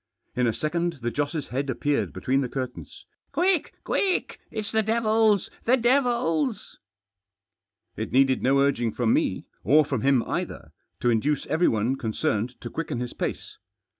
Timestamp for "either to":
10.23-11.11